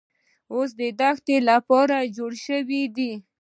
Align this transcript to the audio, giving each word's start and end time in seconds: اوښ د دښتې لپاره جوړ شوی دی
اوښ 0.53 0.69
د 0.79 0.81
دښتې 0.99 1.37
لپاره 1.49 1.97
جوړ 2.17 2.31
شوی 2.45 2.83
دی 2.95 3.11